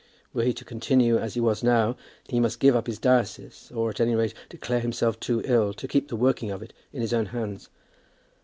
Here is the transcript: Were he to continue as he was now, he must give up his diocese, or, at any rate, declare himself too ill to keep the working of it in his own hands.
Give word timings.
Were 0.33 0.41
he 0.41 0.51
to 0.55 0.65
continue 0.65 1.19
as 1.19 1.35
he 1.35 1.39
was 1.39 1.61
now, 1.61 1.95
he 2.27 2.39
must 2.39 2.59
give 2.59 2.75
up 2.75 2.87
his 2.87 2.97
diocese, 2.97 3.71
or, 3.71 3.91
at 3.91 3.99
any 4.01 4.15
rate, 4.15 4.33
declare 4.49 4.79
himself 4.79 5.19
too 5.19 5.43
ill 5.45 5.75
to 5.75 5.87
keep 5.87 6.07
the 6.07 6.15
working 6.15 6.49
of 6.49 6.63
it 6.63 6.73
in 6.91 7.01
his 7.03 7.13
own 7.13 7.27
hands. 7.27 7.69